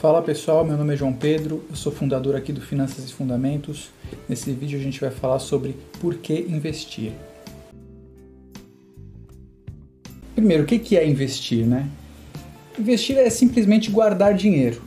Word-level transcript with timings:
Fala 0.00 0.22
pessoal, 0.22 0.64
meu 0.64 0.76
nome 0.76 0.94
é 0.94 0.96
João 0.96 1.12
Pedro, 1.12 1.64
eu 1.68 1.74
sou 1.74 1.90
fundador 1.90 2.36
aqui 2.36 2.52
do 2.52 2.60
Finanças 2.60 3.10
e 3.10 3.12
Fundamentos. 3.12 3.90
Nesse 4.28 4.52
vídeo 4.52 4.78
a 4.78 4.82
gente 4.82 5.00
vai 5.00 5.10
falar 5.10 5.40
sobre 5.40 5.74
por 6.00 6.14
que 6.14 6.46
investir. 6.48 7.10
Primeiro, 10.36 10.62
o 10.62 10.66
que 10.66 10.96
é 10.96 11.04
investir, 11.04 11.66
né? 11.66 11.88
Investir 12.78 13.18
é 13.18 13.28
simplesmente 13.28 13.90
guardar 13.90 14.34
dinheiro. 14.34 14.80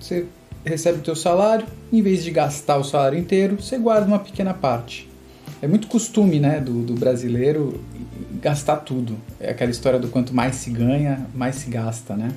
Você 0.00 0.26
recebe 0.64 0.98
o 0.98 1.02
teu 1.02 1.16
salário, 1.16 1.66
em 1.92 2.00
vez 2.00 2.22
de 2.22 2.30
gastar 2.30 2.76
o 2.76 2.84
salário 2.84 3.18
inteiro, 3.18 3.60
você 3.60 3.76
guarda 3.78 4.06
uma 4.06 4.20
pequena 4.20 4.54
parte. 4.54 5.10
É 5.60 5.66
muito 5.66 5.88
costume 5.88 6.38
né, 6.38 6.60
do, 6.60 6.84
do 6.84 6.94
brasileiro 6.94 7.82
gastar 8.40 8.76
tudo. 8.76 9.18
É 9.40 9.50
aquela 9.50 9.72
história 9.72 9.98
do 9.98 10.06
quanto 10.06 10.32
mais 10.32 10.54
se 10.54 10.70
ganha, 10.70 11.26
mais 11.34 11.56
se 11.56 11.68
gasta, 11.68 12.14
né? 12.14 12.30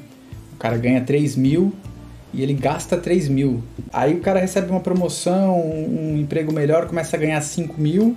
Cara 0.62 0.78
ganha 0.78 1.02
3 1.02 1.36
mil 1.36 1.74
e 2.32 2.44
ele 2.44 2.54
gasta 2.54 2.96
3 2.96 3.28
mil. 3.28 3.64
Aí 3.92 4.14
o 4.14 4.20
cara 4.20 4.40
recebe 4.40 4.70
uma 4.70 4.80
promoção, 4.80 5.60
um 5.60 6.18
emprego 6.20 6.54
melhor, 6.54 6.86
começa 6.88 7.18
a 7.18 7.20
ganhar 7.20 7.42
5 7.42 7.82
mil 7.82 8.16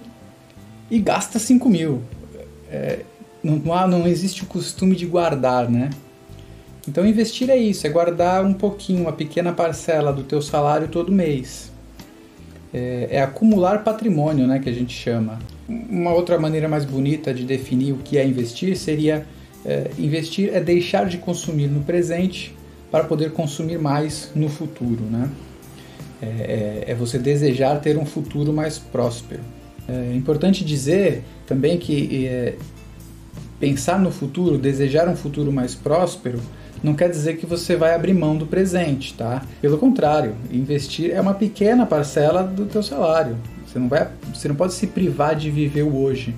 e 0.91 0.99
gasta 0.99 1.39
5 1.39 1.67
mil. 1.71 2.03
É, 2.71 3.01
não, 3.43 3.89
não, 3.89 4.07
existe 4.07 4.43
o 4.43 4.47
costume 4.47 4.95
de 4.95 5.07
guardar, 5.07 5.71
né? 5.71 5.89
Então 6.87 7.07
investir 7.07 7.49
é 7.49 7.57
isso, 7.57 7.87
é 7.87 7.91
guardar 7.91 8.45
um 8.45 8.53
pouquinho, 8.53 9.01
uma 9.01 9.13
pequena 9.13 9.53
parcela 9.53 10.13
do 10.13 10.23
teu 10.23 10.43
salário 10.43 10.89
todo 10.89 11.11
mês. 11.11 11.73
É, 12.75 13.09
é, 13.11 13.23
acumular 13.23 13.83
patrimônio, 13.83 14.47
né, 14.47 14.59
que 14.59 14.69
a 14.69 14.73
gente 14.73 14.95
chama. 14.95 15.39
Uma 15.67 16.13
outra 16.13 16.39
maneira 16.39 16.69
mais 16.69 16.85
bonita 16.85 17.33
de 17.33 17.45
definir 17.45 17.93
o 17.93 17.99
que 17.99 18.19
é 18.19 18.27
investir 18.27 18.77
seria 18.77 19.25
é, 19.65 19.91
investir 19.99 20.51
é 20.55 20.61
deixar 20.61 21.07
de 21.07 21.19
consumir 21.19 21.69
no 21.69 21.83
presente 21.83 22.55
para 22.91 23.05
poder 23.05 23.33
consumir 23.33 23.79
mais 23.79 24.31
no 24.35 24.49
futuro, 24.49 25.05
né? 25.11 25.31
É, 26.23 26.27
é, 26.27 26.85
é 26.89 26.95
você 26.95 27.19
desejar 27.19 27.81
ter 27.81 27.99
um 27.99 28.07
futuro 28.07 28.53
mais 28.53 28.79
próspero. 28.79 29.41
É 29.89 30.15
importante 30.15 30.65
dizer 30.65 31.23
também 31.47 31.79
que 31.79 32.27
é, 32.27 32.55
pensar 33.59 33.99
no 33.99 34.11
futuro, 34.11 34.57
desejar 34.57 35.09
um 35.09 35.17
futuro 35.17 35.53
mais 35.53 35.75
próspero, 35.75 36.41
não 36.83 36.95
quer 36.95 37.09
dizer 37.09 37.37
que 37.37 37.47
você 37.47 37.77
vai 37.77 37.95
abrir 37.95 38.13
mão 38.13 38.37
do 38.37 38.47
presente, 38.47 39.15
tá? 39.15 39.43
Pelo 39.61 39.79
contrário, 39.79 40.35
investir 40.51 41.11
é 41.11 41.21
uma 41.21 41.35
pequena 41.35 41.87
parcela 41.87 42.43
do 42.43 42.67
teu 42.67 42.83
salário. 42.83 43.37
Você 43.67 43.79
não, 43.79 43.89
vai, 43.89 44.09
você 44.33 44.49
não 44.49 44.55
pode 44.55 44.75
se 44.75 44.87
privar 44.87 45.35
de 45.35 45.51
viver 45.51 45.83
o 45.83 45.97
hoje. 45.97 46.35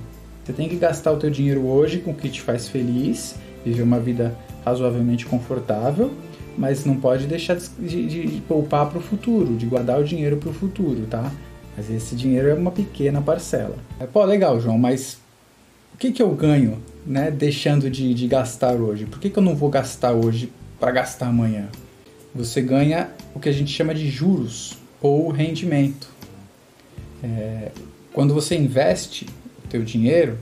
Você 0.47 0.53
tem 0.53 0.69
que 0.69 0.77
gastar 0.77 1.11
o 1.11 1.17
teu 1.17 1.29
dinheiro 1.29 1.67
hoje 1.67 1.99
com 1.99 2.13
o 2.13 2.15
que 2.15 2.29
te 2.29 2.41
faz 2.41 2.69
feliz, 2.69 3.35
viver 3.65 3.83
uma 3.83 3.99
vida 3.99 4.33
razoavelmente 4.65 5.27
confortável, 5.27 6.15
mas 6.57 6.85
não 6.85 7.01
pode 7.01 7.27
deixar 7.27 7.57
de, 7.57 8.07
de, 8.07 8.27
de 8.27 8.41
poupar 8.43 8.89
para 8.89 8.99
o 8.99 9.03
futuro, 9.03 9.57
de 9.57 9.67
guardar 9.67 10.01
o 10.01 10.05
dinheiro 10.05 10.37
para 10.37 10.51
o 10.51 10.55
futuro, 10.55 11.05
tá? 11.11 11.33
Mas 11.77 11.91
esse 11.91 12.15
dinheiro 12.15 12.49
é 12.49 12.55
uma 12.55 12.71
pequena 12.71 13.21
parcela. 13.21 13.75
É, 13.99 14.07
pô, 14.07 14.25
legal, 14.25 14.61
João, 14.61 14.79
mas 14.79 15.19
o 15.93 15.99
que, 15.99 16.13
que 16.13 16.23
eu 16.23 16.31
ganho, 16.31 16.81
né, 17.05 17.29
deixando 17.29 17.91
de, 17.91 18.15
de 18.15 18.29
gastar 18.29 18.77
hoje? 18.77 19.05
Por 19.05 19.19
que, 19.19 19.29
que 19.29 19.39
eu 19.41 19.43
não 19.43 19.57
vou 19.57 19.69
gastar 19.69 20.13
hoje 20.13 20.53
para 20.79 20.93
gastar 20.93 21.27
amanhã? 21.27 21.69
Você 22.33 22.63
ganha 22.63 23.11
o 23.35 23.41
que 23.41 23.49
a 23.49 23.53
gente 23.53 23.73
chama 23.73 23.93
de 23.93 24.09
juros 24.09 24.79
ou 25.03 25.29
rendimento. 25.29 26.09
É, 27.21 27.73
quando 28.13 28.33
você 28.33 28.55
investe, 28.57 29.27
teu 29.67 29.83
dinheiro, 29.83 30.39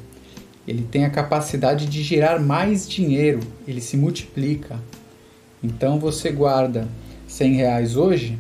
ele 0.67 0.83
tem 0.83 1.05
a 1.05 1.11
capacidade 1.11 1.87
de 1.87 2.03
gerar 2.03 2.41
mais 2.41 2.89
dinheiro, 2.89 3.41
ele 3.69 3.81
se 3.81 3.97
multiplica. 3.97 4.79
Então 5.63 5.99
você 5.99 6.31
guarda 6.31 6.89
100 7.29 7.55
reais 7.55 7.97
hoje, 7.97 8.39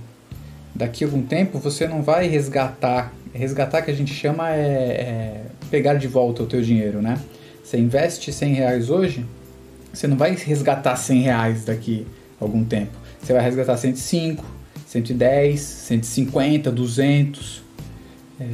daqui 0.74 1.04
a 1.04 1.06
algum 1.06 1.22
tempo 1.22 1.58
você 1.58 1.86
não 1.86 2.02
vai 2.02 2.26
resgatar. 2.26 3.12
Resgatar 3.32 3.82
que 3.82 3.90
a 3.90 3.94
gente 3.94 4.14
chama 4.14 4.50
é, 4.54 4.60
é 4.60 5.42
pegar 5.70 5.94
de 5.94 6.06
volta 6.06 6.42
o 6.42 6.46
teu 6.46 6.62
dinheiro, 6.62 7.02
né? 7.02 7.20
Você 7.62 7.78
investe 7.78 8.32
100 8.32 8.54
reais 8.54 8.90
hoje, 8.90 9.24
você 9.92 10.06
não 10.06 10.16
vai 10.16 10.34
resgatar 10.34 10.96
100 10.96 11.22
reais 11.22 11.64
daqui 11.64 12.06
a 12.40 12.44
algum 12.44 12.64
tempo. 12.64 12.92
Você 13.20 13.32
vai 13.32 13.42
resgatar 13.42 13.76
105, 13.76 14.44
110, 14.86 15.60
150, 15.60 16.70
200. 16.70 17.62
É, 18.38 18.44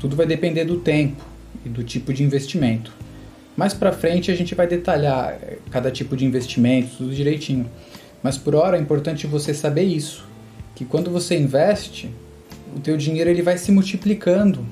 tudo 0.00 0.16
vai 0.16 0.26
depender 0.26 0.64
do 0.64 0.78
tempo 0.78 1.22
e 1.64 1.68
do 1.68 1.82
tipo 1.82 2.12
de 2.12 2.22
investimento. 2.22 2.92
Mais 3.56 3.74
para 3.74 3.92
frente 3.92 4.30
a 4.30 4.36
gente 4.36 4.54
vai 4.54 4.66
detalhar 4.66 5.36
eh, 5.42 5.58
cada 5.70 5.90
tipo 5.90 6.16
de 6.16 6.24
investimento, 6.24 6.96
tudo 6.98 7.14
direitinho. 7.14 7.68
Mas 8.22 8.38
por 8.38 8.54
hora 8.54 8.76
é 8.76 8.80
importante 8.80 9.26
você 9.26 9.52
saber 9.52 9.82
isso, 9.82 10.24
que 10.74 10.84
quando 10.84 11.10
você 11.10 11.36
investe, 11.36 12.10
o 12.76 12.80
teu 12.80 12.96
dinheiro 12.96 13.28
ele 13.28 13.42
vai 13.42 13.58
se 13.58 13.72
multiplicando. 13.72 14.64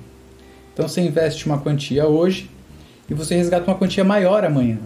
Então 0.72 0.86
você 0.86 1.00
investe 1.00 1.47
uma 1.47 1.59
quantia 1.59 2.06
hoje 2.06 2.50
e 3.09 3.15
você 3.15 3.34
resgata 3.34 3.70
uma 3.70 3.76
quantia 3.76 4.04
maior 4.04 4.44
amanhã. 4.44 4.78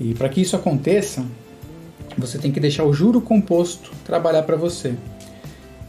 E 0.00 0.14
para 0.14 0.28
que 0.28 0.40
isso 0.40 0.54
aconteça, 0.54 1.24
você 2.16 2.38
tem 2.38 2.52
que 2.52 2.60
deixar 2.60 2.84
o 2.84 2.92
juro 2.92 3.20
composto 3.20 3.90
trabalhar 4.04 4.42
para 4.42 4.56
você. 4.56 4.94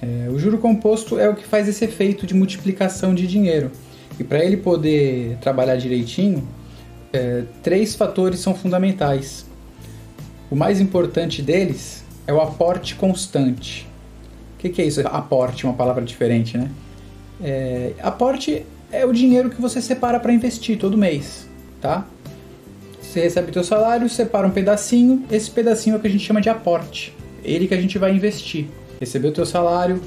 É, 0.01 0.29
o 0.29 0.37
juro 0.37 0.57
composto 0.57 1.19
é 1.19 1.29
o 1.29 1.35
que 1.35 1.45
faz 1.45 1.67
esse 1.67 1.85
efeito 1.85 2.25
de 2.25 2.33
multiplicação 2.33 3.13
de 3.13 3.27
dinheiro. 3.27 3.71
E 4.19 4.23
para 4.23 4.43
ele 4.43 4.57
poder 4.57 5.37
trabalhar 5.41 5.75
direitinho, 5.75 6.47
é, 7.11 7.43
três 7.61 7.95
fatores 7.95 8.39
são 8.39 8.53
fundamentais. 8.55 9.45
O 10.49 10.55
mais 10.55 10.79
importante 10.79 11.41
deles 11.41 12.03
é 12.27 12.33
o 12.33 12.41
aporte 12.41 12.95
constante. 12.95 13.87
O 14.55 14.57
que, 14.59 14.69
que, 14.69 14.81
é 14.81 14.85
isso? 14.85 15.01
Aporte, 15.07 15.65
uma 15.65 15.73
palavra 15.73 16.03
diferente, 16.03 16.57
né? 16.57 16.69
É, 17.43 17.93
aporte 18.01 18.65
é 18.91 19.05
o 19.05 19.11
dinheiro 19.11 19.49
que 19.49 19.61
você 19.61 19.81
separa 19.81 20.19
para 20.19 20.31
investir 20.31 20.77
todo 20.77 20.97
mês, 20.97 21.47
tá? 21.81 22.05
Você 23.01 23.21
recebe 23.21 23.51
teu 23.51 23.63
salário, 23.63 24.09
separa 24.09 24.47
um 24.47 24.51
pedacinho, 24.51 25.25
esse 25.31 25.49
pedacinho 25.49 25.95
é 25.95 25.97
o 25.97 26.01
que 26.01 26.07
a 26.07 26.09
gente 26.09 26.25
chama 26.25 26.41
de 26.41 26.49
aporte. 26.49 27.13
Ele 27.43 27.67
que 27.67 27.73
a 27.73 27.79
gente 27.79 27.97
vai 27.97 28.13
investir. 28.13 28.67
Recebeu 28.99 29.31
teu 29.31 29.45
salário, 29.45 30.01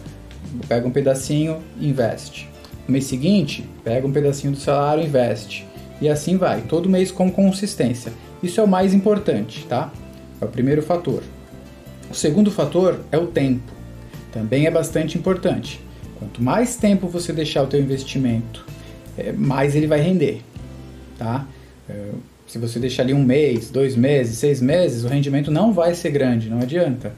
pega 0.67 0.87
um 0.87 0.91
pedacinho, 0.91 1.63
investe. 1.81 2.49
No 2.89 2.93
mês 2.93 3.05
seguinte, 3.05 3.69
pega 3.85 4.07
um 4.07 4.13
pedacinho 4.13 4.55
do 4.55 4.59
salário 4.59 5.03
e 5.03 5.07
investe. 5.07 5.67
E 6.01 6.09
assim 6.09 6.39
vai, 6.39 6.63
todo 6.63 6.89
mês 6.89 7.13
com 7.13 7.31
consistência. 7.31 8.11
Isso 8.43 8.61
é 8.61 8.65
o 8.65 8.67
mais 8.67 8.95
importante, 8.95 9.67
tá? 9.69 9.93
É 10.41 10.45
o 10.47 10.49
primeiro 10.49 10.81
fator. 10.81 11.23
O 12.11 12.15
segundo 12.15 12.51
fator 12.51 13.01
é 13.13 13.19
o 13.19 13.27
tempo. 13.27 13.71
Também 14.33 14.65
é 14.65 14.71
bastante 14.71 15.19
importante. 15.19 15.81
Quanto 16.19 16.43
mais 16.43 16.77
tempo 16.77 17.09
você 17.09 17.31
deixar 17.31 17.63
o 17.63 17.67
teu 17.67 17.79
investimento, 17.79 18.65
é, 19.19 19.33
mais 19.33 19.77
ele 19.77 19.87
vai 19.87 20.01
render, 20.01 20.41
tá? 21.19 21.47
É, 21.91 22.09
se 22.47 22.59
você 22.59 22.79
deixar 22.79 23.03
ali 23.03 23.13
um 23.13 23.23
mês, 23.23 23.69
dois 23.69 23.95
meses, 23.95 24.39
seis 24.39 24.63
meses, 24.63 25.05
o 25.05 25.09
rendimento 25.09 25.51
não 25.51 25.75
vai 25.75 25.95
ser 25.95 26.11
grande, 26.11 26.49
não 26.49 26.61
adianta. 26.61 27.13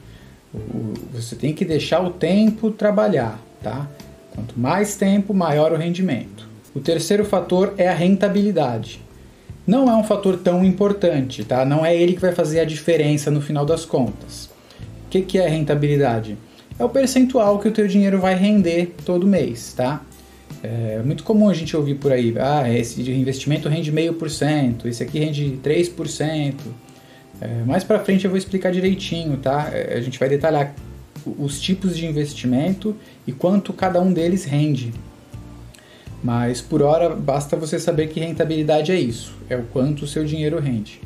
você 1.13 1.33
tem 1.37 1.53
que 1.53 1.63
deixar 1.63 2.01
o 2.01 2.09
tempo 2.09 2.71
trabalhar, 2.71 3.39
tá? 3.63 3.87
Quanto 4.33 4.59
mais 4.59 4.95
tempo, 4.95 5.33
maior 5.33 5.71
o 5.71 5.77
rendimento. 5.77 6.47
O 6.73 6.79
terceiro 6.79 7.25
fator 7.25 7.73
é 7.77 7.87
a 7.87 7.93
rentabilidade. 7.93 9.01
Não 9.67 9.89
é 9.89 9.95
um 9.95 10.03
fator 10.03 10.37
tão 10.37 10.63
importante, 10.65 11.43
tá? 11.43 11.63
Não 11.65 11.85
é 11.85 11.95
ele 11.95 12.13
que 12.13 12.21
vai 12.21 12.31
fazer 12.33 12.59
a 12.59 12.65
diferença 12.65 13.29
no 13.29 13.41
final 13.41 13.65
das 13.65 13.85
contas. 13.85 14.45
O 15.05 15.09
que, 15.09 15.21
que 15.21 15.37
é 15.37 15.47
rentabilidade? 15.47 16.37
É 16.79 16.83
o 16.83 16.89
percentual 16.89 17.59
que 17.59 17.67
o 17.67 17.71
teu 17.71 17.87
dinheiro 17.87 18.19
vai 18.19 18.35
render 18.35 18.95
todo 19.05 19.27
mês, 19.27 19.73
tá? 19.73 20.01
É 20.63 21.01
muito 21.03 21.23
comum 21.23 21.49
a 21.49 21.53
gente 21.53 21.75
ouvir 21.75 21.95
por 21.95 22.11
aí, 22.11 22.33
ah, 22.39 22.71
esse 22.71 23.01
investimento 23.11 23.67
rende 23.67 23.91
meio 23.91 24.13
por 24.13 24.29
cento, 24.29 24.87
esse 24.87 25.01
aqui 25.01 25.19
rende 25.19 25.59
3%. 25.63 26.55
É, 27.39 27.63
mais 27.65 27.83
para 27.83 27.99
frente 27.99 28.25
eu 28.25 28.29
vou 28.29 28.37
explicar 28.37 28.71
direitinho, 28.71 29.37
tá? 29.37 29.69
É, 29.73 29.95
a 29.97 30.01
gente 30.01 30.19
vai 30.19 30.29
detalhar 30.29 30.75
os 31.37 31.59
tipos 31.59 31.97
de 31.97 32.05
investimento 32.05 32.95
e 33.25 33.31
quanto 33.31 33.73
cada 33.73 34.01
um 34.01 34.11
deles 34.11 34.43
rende. 34.43 34.93
Mas 36.23 36.61
por 36.61 36.81
hora 36.81 37.15
basta 37.15 37.55
você 37.55 37.79
saber 37.79 38.07
que 38.07 38.19
rentabilidade 38.19 38.91
é 38.91 38.99
isso, 38.99 39.33
é 39.49 39.55
o 39.55 39.63
quanto 39.63 40.03
o 40.03 40.07
seu 40.07 40.23
dinheiro 40.23 40.59
rende. 40.59 41.01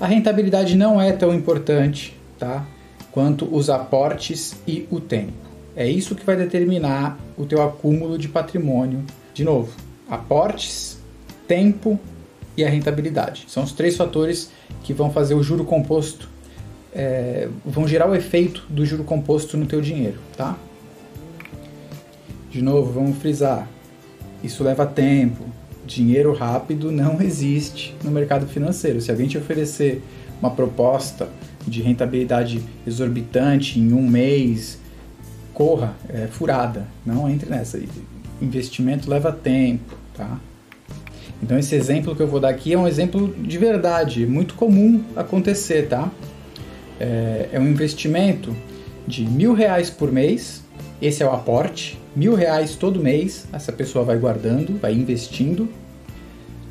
A 0.00 0.06
rentabilidade 0.06 0.76
não 0.76 1.00
é 1.00 1.12
tão 1.12 1.34
importante, 1.34 2.16
tá? 2.38 2.66
Quanto 3.12 3.44
os 3.54 3.68
aportes 3.68 4.56
e 4.66 4.86
o 4.90 4.98
tempo. 4.98 5.32
É 5.76 5.86
isso 5.86 6.14
que 6.14 6.24
vai 6.24 6.36
determinar 6.36 7.18
o 7.36 7.44
teu 7.44 7.62
acúmulo 7.62 8.16
de 8.16 8.28
patrimônio. 8.28 9.04
De 9.34 9.44
novo, 9.44 9.72
aportes, 10.08 10.98
tempo 11.46 12.00
e 12.56 12.64
a 12.64 12.68
rentabilidade. 12.68 13.44
São 13.48 13.62
os 13.62 13.72
três 13.72 13.96
fatores 13.96 14.50
que 14.82 14.92
vão 14.92 15.10
fazer 15.10 15.34
o 15.34 15.42
juro 15.42 15.64
composto 15.64 16.28
é, 16.94 17.48
vão 17.64 17.86
gerar 17.86 18.08
o 18.08 18.14
efeito 18.14 18.64
do 18.68 18.84
juro 18.84 19.04
composto 19.04 19.56
no 19.56 19.66
teu 19.66 19.80
dinheiro, 19.80 20.18
tá? 20.36 20.56
De 22.50 22.60
novo, 22.60 22.92
vamos 22.92 23.18
frisar. 23.18 23.68
Isso 24.42 24.64
leva 24.64 24.84
tempo. 24.84 25.44
Dinheiro 25.86 26.32
rápido 26.32 26.90
não 26.90 27.20
existe 27.20 27.94
no 28.02 28.10
mercado 28.10 28.46
financeiro. 28.46 29.00
Se 29.00 29.10
alguém 29.10 29.28
te 29.28 29.38
oferecer 29.38 30.02
uma 30.40 30.50
proposta 30.50 31.28
de 31.66 31.82
rentabilidade 31.82 32.62
exorbitante 32.86 33.78
em 33.78 33.92
um 33.92 34.06
mês, 34.08 34.78
corra, 35.52 35.94
é 36.08 36.26
furada, 36.26 36.86
não 37.04 37.28
entre 37.28 37.48
nessa. 37.50 37.78
Investimento 38.40 39.10
leva 39.10 39.30
tempo, 39.30 39.94
tá? 40.16 40.40
Então 41.42 41.58
esse 41.58 41.74
exemplo 41.74 42.14
que 42.14 42.22
eu 42.22 42.26
vou 42.26 42.40
dar 42.40 42.48
aqui 42.50 42.72
é 42.72 42.78
um 42.78 42.88
exemplo 42.88 43.34
de 43.34 43.58
verdade, 43.58 44.26
muito 44.26 44.54
comum 44.54 45.02
acontecer, 45.16 45.88
tá? 45.88 46.10
É, 47.00 47.48
é 47.52 47.58
um 47.58 47.66
investimento 47.66 48.54
de 49.06 49.24
mil 49.24 49.54
reais 49.54 49.90
por 49.90 50.12
mês, 50.12 50.62
esse 51.00 51.22
é 51.22 51.26
o 51.26 51.32
aporte, 51.32 51.98
mil 52.14 52.34
reais 52.34 52.76
todo 52.76 53.00
mês, 53.00 53.46
essa 53.52 53.72
pessoa 53.72 54.04
vai 54.04 54.18
guardando, 54.18 54.78
vai 54.78 54.92
investindo. 54.92 55.68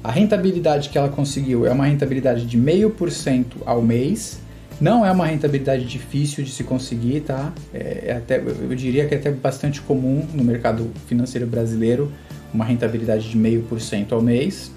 A 0.03 0.11
rentabilidade 0.11 0.89
que 0.89 0.97
ela 0.97 1.09
conseguiu 1.09 1.65
é 1.65 1.71
uma 1.71 1.85
rentabilidade 1.85 2.45
de 2.45 2.57
meio 2.57 2.91
por 2.91 3.11
cento 3.11 3.57
ao 3.65 3.81
mês, 3.81 4.39
não 4.79 5.05
é 5.05 5.11
uma 5.11 5.25
rentabilidade 5.25 5.83
difícil 5.83 6.43
de 6.43 6.51
se 6.51 6.63
conseguir, 6.63 7.21
tá? 7.21 7.51
É, 7.73 8.03
é 8.07 8.13
até, 8.13 8.37
eu 8.37 8.73
diria 8.75 9.05
que 9.07 9.15
é 9.15 9.17
até 9.17 9.29
bastante 9.29 9.81
comum 9.81 10.25
no 10.33 10.43
mercado 10.43 10.89
financeiro 11.07 11.45
brasileiro 11.45 12.11
uma 12.53 12.63
rentabilidade 12.65 13.29
de 13.29 13.37
meio 13.37 13.63
por 13.63 13.81
cento 13.81 14.15
ao 14.15 14.21
mês. 14.21 14.71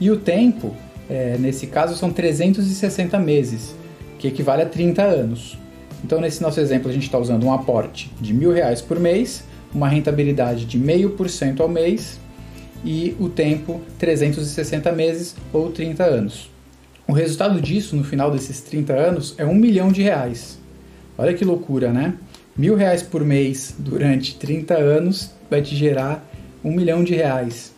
E 0.00 0.10
o 0.10 0.16
tempo, 0.16 0.74
é, 1.10 1.36
nesse 1.38 1.66
caso, 1.66 1.94
são 1.96 2.10
360 2.10 3.18
meses, 3.18 3.74
que 4.18 4.28
equivale 4.28 4.62
a 4.62 4.66
30 4.66 5.02
anos. 5.02 5.58
Então, 6.04 6.20
nesse 6.20 6.42
nosso 6.42 6.60
exemplo, 6.60 6.90
a 6.90 6.92
gente 6.92 7.04
está 7.04 7.18
usando 7.18 7.44
um 7.44 7.52
aporte 7.52 8.10
de 8.20 8.32
mil 8.32 8.52
reais 8.52 8.80
por 8.80 8.98
mês, 9.00 9.44
uma 9.74 9.88
rentabilidade 9.88 10.64
de 10.64 10.78
meio 10.78 11.10
por 11.10 11.28
cento 11.28 11.62
ao 11.62 11.68
mês 11.68 12.20
e 12.84 13.16
o 13.18 13.28
tempo 13.28 13.80
360 13.98 14.92
meses 14.92 15.34
ou 15.52 15.70
30 15.70 16.04
anos. 16.04 16.50
O 17.06 17.12
resultado 17.12 17.60
disso, 17.60 17.96
no 17.96 18.04
final 18.04 18.30
desses 18.30 18.60
30 18.60 18.92
anos, 18.92 19.34
é 19.38 19.44
um 19.44 19.54
milhão 19.54 19.90
de 19.90 20.02
reais. 20.02 20.58
Olha 21.16 21.34
que 21.34 21.44
loucura, 21.44 21.92
né? 21.92 22.14
Mil 22.56 22.76
reais 22.76 23.02
por 23.02 23.24
mês 23.24 23.74
durante 23.78 24.36
30 24.36 24.74
anos 24.76 25.30
vai 25.50 25.62
te 25.62 25.74
gerar 25.74 26.28
um 26.62 26.72
milhão 26.72 27.02
de 27.02 27.14
reais. 27.14 27.72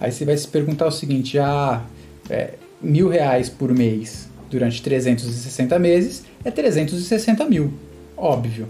Aí 0.00 0.12
você 0.12 0.24
vai 0.24 0.36
se 0.36 0.46
perguntar 0.46 0.86
o 0.86 0.90
seguinte: 0.90 1.38
ah, 1.38 1.82
é, 2.30 2.54
mil 2.80 3.08
reais 3.08 3.48
por 3.48 3.74
mês 3.74 4.27
durante 4.50 4.82
360 4.82 5.78
meses 5.78 6.24
é 6.44 6.50
360 6.50 7.44
mil. 7.44 7.72
Óbvio. 8.16 8.68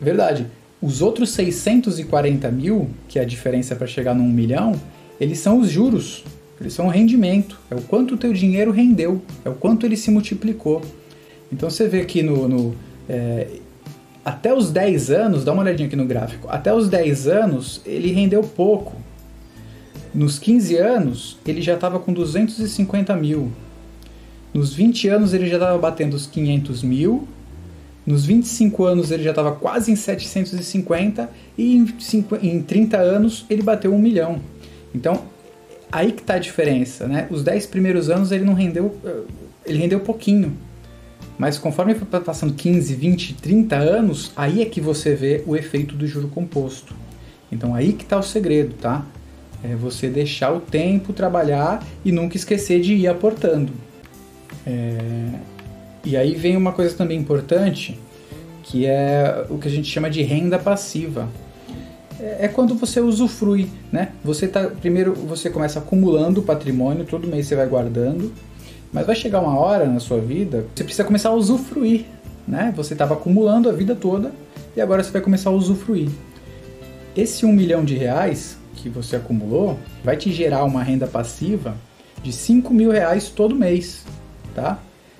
Verdade. 0.00 0.46
Os 0.80 1.00
outros 1.00 1.30
640 1.30 2.50
mil, 2.50 2.90
que 3.08 3.18
é 3.18 3.22
a 3.22 3.24
diferença 3.24 3.74
para 3.74 3.86
chegar 3.86 4.14
num 4.14 4.28
milhão, 4.28 4.78
eles 5.18 5.38
são 5.38 5.60
os 5.60 5.70
juros 5.70 6.24
eles 6.60 6.72
são 6.72 6.86
o 6.86 6.88
rendimento, 6.88 7.60
é 7.70 7.74
o 7.74 7.82
quanto 7.82 8.14
o 8.14 8.16
teu 8.16 8.32
dinheiro 8.32 8.70
rendeu, 8.70 9.20
é 9.44 9.48
o 9.48 9.54
quanto 9.54 9.84
ele 9.84 9.96
se 9.96 10.10
multiplicou. 10.10 10.82
Então 11.52 11.68
você 11.68 11.88
vê 11.88 12.00
aqui 12.00 12.22
no, 12.22 12.48
no 12.48 12.76
é, 13.08 13.48
até 14.24 14.54
os 14.54 14.70
10 14.70 15.10
anos, 15.10 15.44
dá 15.44 15.52
uma 15.52 15.62
olhadinha 15.62 15.86
aqui 15.86 15.96
no 15.96 16.06
gráfico, 16.06 16.48
até 16.48 16.72
os 16.72 16.88
10 16.88 17.26
anos 17.26 17.80
ele 17.84 18.12
rendeu 18.12 18.42
pouco. 18.42 18.94
Nos 20.14 20.38
15 20.38 20.76
anos 20.76 21.38
ele 21.46 21.60
já 21.60 21.74
estava 21.74 21.98
com 21.98 22.12
250 22.12 23.14
mil. 23.16 23.50
Nos 24.54 24.72
20 24.72 25.08
anos 25.08 25.34
ele 25.34 25.48
já 25.48 25.56
estava 25.56 25.76
batendo 25.76 26.14
os 26.14 26.26
500 26.26 26.84
mil. 26.84 27.26
Nos 28.06 28.24
25 28.24 28.84
anos 28.84 29.10
ele 29.10 29.24
já 29.24 29.30
estava 29.30 29.50
quase 29.50 29.90
em 29.90 29.96
750 29.96 31.28
e 31.58 31.76
em, 31.76 31.92
5, 31.98 32.36
em 32.40 32.62
30 32.62 32.96
anos 32.98 33.44
ele 33.50 33.62
bateu 33.62 33.92
um 33.92 33.98
milhão. 33.98 34.40
Então 34.94 35.24
aí 35.90 36.12
que 36.12 36.22
está 36.22 36.34
a 36.34 36.38
diferença, 36.38 37.08
né? 37.08 37.26
Os 37.30 37.42
10 37.42 37.66
primeiros 37.66 38.08
anos 38.08 38.30
ele 38.30 38.44
não 38.44 38.54
rendeu, 38.54 38.96
eh, 39.04 39.22
ele 39.66 39.78
rendeu 39.78 39.98
pouquinho. 39.98 40.56
Mas 41.36 41.58
conforme 41.58 41.94
foi 41.96 42.20
passando 42.20 42.54
15, 42.54 42.94
20, 42.94 43.34
30 43.34 43.76
anos, 43.76 44.30
aí 44.36 44.62
é 44.62 44.66
que 44.66 44.80
você 44.80 45.16
vê 45.16 45.42
o 45.46 45.56
efeito 45.56 45.96
do 45.96 46.06
juro 46.06 46.28
composto. 46.28 46.94
Então 47.50 47.74
aí 47.74 47.92
que 47.92 48.04
está 48.04 48.16
o 48.16 48.22
segredo, 48.22 48.74
tá? 48.80 49.04
É 49.64 49.74
você 49.74 50.08
deixar 50.08 50.52
o 50.52 50.60
tempo 50.60 51.12
trabalhar 51.12 51.84
e 52.04 52.12
nunca 52.12 52.36
esquecer 52.36 52.80
de 52.80 52.94
ir 52.94 53.08
aportando. 53.08 53.72
É... 54.66 54.98
E 56.04 56.16
aí 56.16 56.34
vem 56.34 56.56
uma 56.56 56.72
coisa 56.72 56.94
também 56.94 57.18
importante, 57.18 57.98
que 58.62 58.86
é 58.86 59.46
o 59.48 59.58
que 59.58 59.68
a 59.68 59.70
gente 59.70 59.88
chama 59.88 60.10
de 60.10 60.22
renda 60.22 60.58
passiva. 60.58 61.28
É, 62.20 62.44
é 62.44 62.48
quando 62.48 62.74
você 62.74 63.00
usufrui, 63.00 63.68
né? 63.90 64.12
Você 64.22 64.46
tá 64.46 64.68
primeiro 64.68 65.14
você 65.14 65.48
começa 65.50 65.78
acumulando 65.78 66.42
patrimônio, 66.42 67.04
todo 67.04 67.26
mês 67.26 67.46
você 67.46 67.56
vai 67.56 67.66
guardando, 67.66 68.32
mas 68.92 69.06
vai 69.06 69.16
chegar 69.16 69.40
uma 69.40 69.58
hora 69.58 69.86
na 69.86 69.98
sua 69.98 70.20
vida, 70.20 70.66
você 70.74 70.84
precisa 70.84 71.04
começar 71.04 71.30
a 71.30 71.34
usufruir, 71.34 72.04
né? 72.46 72.72
Você 72.76 72.92
estava 72.94 73.14
acumulando 73.14 73.68
a 73.68 73.72
vida 73.72 73.94
toda 73.94 74.32
e 74.76 74.80
agora 74.80 75.02
você 75.02 75.10
vai 75.10 75.20
começar 75.22 75.50
a 75.50 75.52
usufruir. 75.52 76.10
Esse 77.16 77.46
um 77.46 77.52
milhão 77.52 77.84
de 77.84 77.96
reais 77.96 78.58
que 78.74 78.88
você 78.88 79.16
acumulou 79.16 79.78
vai 80.02 80.16
te 80.16 80.32
gerar 80.32 80.64
uma 80.64 80.82
renda 80.82 81.06
passiva 81.06 81.76
de 82.22 82.32
5 82.32 82.72
mil 82.72 82.90
reais 82.90 83.28
todo 83.28 83.54
mês, 83.54 84.04
tá? 84.54 84.78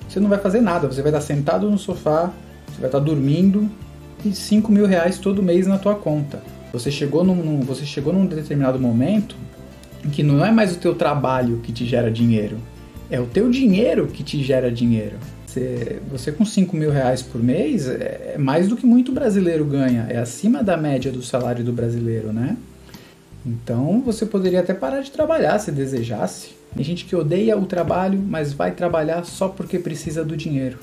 Você 0.08 0.20
não 0.20 0.28
vai 0.28 0.38
fazer 0.38 0.60
nada, 0.60 0.86
você 0.86 1.02
vai 1.02 1.10
estar 1.10 1.20
sentado 1.20 1.70
no 1.70 1.78
sofá, 1.78 2.32
você 2.68 2.80
vai 2.80 2.88
estar 2.88 2.98
dormindo 2.98 3.68
e 4.24 4.32
5 4.32 4.70
mil 4.70 4.86
reais 4.86 5.18
todo 5.18 5.42
mês 5.42 5.66
na 5.66 5.78
tua 5.78 5.94
conta. 5.94 6.42
Você 6.72 6.90
chegou 6.90 7.24
num, 7.24 7.60
você 7.60 7.84
chegou 7.84 8.12
num 8.12 8.26
determinado 8.26 8.78
momento 8.78 9.36
em 10.04 10.10
que 10.10 10.22
não 10.22 10.44
é 10.44 10.50
mais 10.50 10.74
o 10.74 10.78
teu 10.78 10.94
trabalho 10.94 11.60
que 11.62 11.72
te 11.72 11.86
gera 11.86 12.10
dinheiro, 12.10 12.58
é 13.10 13.20
o 13.20 13.26
teu 13.26 13.50
dinheiro 13.50 14.06
que 14.06 14.22
te 14.22 14.42
gera 14.42 14.70
dinheiro. 14.70 15.16
Você, 15.46 16.00
você 16.10 16.32
com 16.32 16.44
5 16.44 16.76
mil 16.76 16.90
reais 16.90 17.22
por 17.22 17.40
mês 17.40 17.88
é, 17.88 18.32
é 18.34 18.38
mais 18.38 18.68
do 18.68 18.76
que 18.76 18.84
muito 18.84 19.12
brasileiro 19.12 19.64
ganha, 19.64 20.06
é 20.08 20.18
acima 20.18 20.64
da 20.64 20.76
média 20.76 21.12
do 21.12 21.22
salário 21.22 21.62
do 21.62 21.72
brasileiro, 21.72 22.32
né? 22.32 22.56
Então 23.46 24.00
você 24.00 24.26
poderia 24.26 24.60
até 24.60 24.74
parar 24.74 25.00
de 25.00 25.10
trabalhar 25.10 25.58
se 25.58 25.70
desejasse. 25.70 26.56
Tem 26.74 26.84
gente 26.84 27.04
que 27.04 27.14
odeia 27.14 27.56
o 27.56 27.66
trabalho, 27.66 28.18
mas 28.18 28.52
vai 28.52 28.72
trabalhar 28.72 29.24
só 29.24 29.48
porque 29.48 29.78
precisa 29.78 30.24
do 30.24 30.36
dinheiro. 30.36 30.78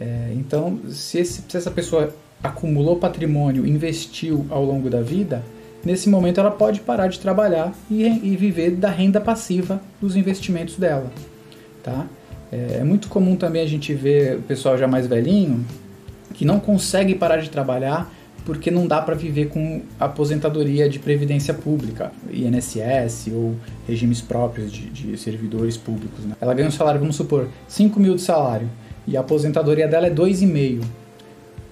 É, 0.00 0.32
então, 0.34 0.78
se, 0.88 1.18
esse, 1.18 1.42
se 1.48 1.56
essa 1.56 1.70
pessoa 1.70 2.14
acumulou 2.42 2.96
patrimônio, 2.96 3.66
investiu 3.66 4.46
ao 4.50 4.64
longo 4.64 4.90
da 4.90 5.00
vida, 5.00 5.42
nesse 5.84 6.08
momento 6.08 6.38
ela 6.38 6.50
pode 6.50 6.80
parar 6.80 7.08
de 7.08 7.18
trabalhar 7.18 7.74
e, 7.90 8.04
e 8.04 8.36
viver 8.36 8.72
da 8.72 8.90
renda 8.90 9.20
passiva 9.20 9.80
dos 10.00 10.14
investimentos 10.14 10.76
dela. 10.76 11.10
Tá? 11.82 12.06
É, 12.52 12.78
é 12.80 12.84
muito 12.84 13.08
comum 13.08 13.34
também 13.34 13.62
a 13.62 13.66
gente 13.66 13.92
ver 13.94 14.38
o 14.38 14.42
pessoal 14.42 14.78
já 14.78 14.86
mais 14.86 15.06
velhinho 15.06 15.64
que 16.32 16.44
não 16.44 16.60
consegue 16.60 17.14
parar 17.14 17.38
de 17.38 17.48
trabalhar 17.48 18.12
porque 18.44 18.70
não 18.70 18.86
dá 18.86 19.00
para 19.00 19.14
viver 19.14 19.48
com 19.48 19.82
aposentadoria 19.98 20.88
de 20.88 20.98
previdência 20.98 21.54
pública, 21.54 22.12
INSS 22.30 23.28
ou 23.32 23.56
regimes 23.88 24.20
próprios 24.20 24.70
de, 24.72 24.90
de 24.90 25.16
servidores 25.16 25.76
públicos. 25.76 26.24
Né? 26.24 26.34
Ela 26.40 26.52
ganha 26.54 26.68
um 26.68 26.72
salário, 26.72 27.00
vamos 27.00 27.16
supor, 27.16 27.48
5 27.68 27.98
mil 27.98 28.14
de 28.14 28.20
salário 28.20 28.68
e 29.06 29.16
a 29.16 29.20
aposentadoria 29.20 29.88
dela 29.88 30.06
é 30.06 30.10
2,5 30.10 30.82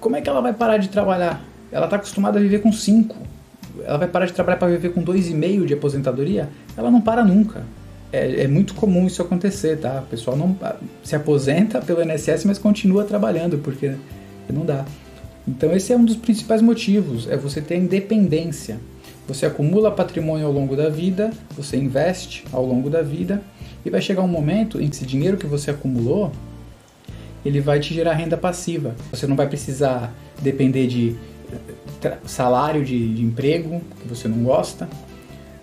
como 0.02 0.16
é 0.16 0.20
que 0.20 0.28
ela 0.28 0.40
vai 0.40 0.52
parar 0.52 0.78
de 0.78 0.88
trabalhar? 0.88 1.40
Ela 1.70 1.84
está 1.84 1.94
acostumada 1.94 2.36
a 2.36 2.42
viver 2.42 2.58
com 2.58 2.72
5. 2.72 3.16
Ela 3.84 3.98
vai 3.98 4.08
parar 4.08 4.26
de 4.26 4.32
trabalhar 4.32 4.58
para 4.58 4.66
viver 4.66 4.92
com 4.92 5.02
2,5 5.02 5.64
de 5.64 5.74
aposentadoria? 5.74 6.48
Ela 6.76 6.90
não 6.90 7.00
para 7.00 7.24
nunca. 7.24 7.62
É, 8.12 8.42
é, 8.42 8.48
muito 8.48 8.74
comum 8.74 9.06
isso 9.06 9.22
acontecer, 9.22 9.78
tá? 9.78 10.00
O 10.00 10.10
pessoal 10.10 10.36
não 10.36 10.58
se 11.04 11.14
aposenta 11.14 11.80
pelo 11.80 12.02
INSS, 12.02 12.44
mas 12.44 12.58
continua 12.58 13.04
trabalhando, 13.04 13.58
porque 13.58 13.94
não 14.52 14.66
dá. 14.66 14.84
Então 15.46 15.72
esse 15.72 15.92
é 15.92 15.96
um 15.96 16.04
dos 16.04 16.16
principais 16.16 16.62
motivos, 16.62 17.28
é 17.28 17.36
você 17.36 17.60
ter 17.60 17.76
independência. 17.76 18.78
Você 19.26 19.46
acumula 19.46 19.90
patrimônio 19.90 20.46
ao 20.46 20.52
longo 20.52 20.76
da 20.76 20.88
vida, 20.88 21.30
você 21.56 21.76
investe 21.76 22.44
ao 22.52 22.64
longo 22.64 22.90
da 22.90 23.02
vida, 23.02 23.42
e 23.84 23.90
vai 23.90 24.00
chegar 24.00 24.22
um 24.22 24.28
momento 24.28 24.80
em 24.80 24.88
que 24.88 24.96
esse 24.96 25.06
dinheiro 25.06 25.36
que 25.36 25.46
você 25.46 25.70
acumulou, 25.70 26.32
ele 27.44 27.60
vai 27.60 27.80
te 27.80 27.92
gerar 27.92 28.14
renda 28.14 28.36
passiva. 28.36 28.94
Você 29.10 29.26
não 29.26 29.34
vai 29.34 29.48
precisar 29.48 30.14
depender 30.40 30.86
de 30.86 31.16
salário 32.24 32.84
de, 32.84 33.14
de 33.14 33.22
emprego 33.22 33.80
que 34.00 34.08
você 34.08 34.28
não 34.28 34.42
gosta, 34.42 34.88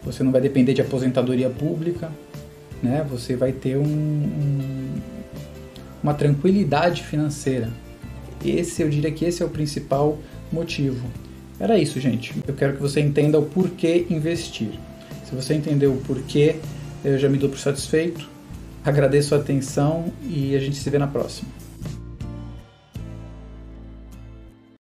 você 0.03 0.23
não 0.23 0.31
vai 0.31 0.41
depender 0.41 0.73
de 0.73 0.81
aposentadoria 0.81 1.49
pública, 1.49 2.11
né? 2.81 3.05
Você 3.09 3.35
vai 3.35 3.51
ter 3.51 3.77
um, 3.77 3.83
um, 3.83 4.95
uma 6.01 6.13
tranquilidade 6.13 7.03
financeira. 7.03 7.69
Esse, 8.43 8.81
eu 8.81 8.89
diria 8.89 9.11
que 9.11 9.25
esse 9.25 9.43
é 9.43 9.45
o 9.45 9.49
principal 9.49 10.17
motivo. 10.51 11.07
Era 11.59 11.77
isso, 11.77 11.99
gente. 11.99 12.33
Eu 12.47 12.53
quero 12.53 12.75
que 12.75 12.81
você 12.81 13.01
entenda 13.01 13.37
o 13.37 13.45
porquê 13.45 14.05
investir. 14.09 14.71
Se 15.25 15.35
você 15.35 15.53
entendeu 15.53 15.91
o 15.91 15.97
porquê, 15.97 16.55
eu 17.03 17.17
já 17.17 17.27
me 17.27 17.37
dou 17.37 17.49
por 17.49 17.59
satisfeito. 17.59 18.29
Agradeço 18.83 19.35
a 19.35 19.37
atenção 19.37 20.05
e 20.23 20.55
a 20.55 20.59
gente 20.59 20.77
se 20.77 20.89
vê 20.89 20.97
na 20.97 21.07
próxima. 21.07 21.49